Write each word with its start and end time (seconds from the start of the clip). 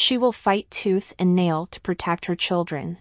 She 0.00 0.16
will 0.16 0.30
fight 0.30 0.70
tooth 0.70 1.12
and 1.18 1.34
nail 1.34 1.66
to 1.72 1.80
protect 1.80 2.26
her 2.26 2.36
children. 2.36 2.98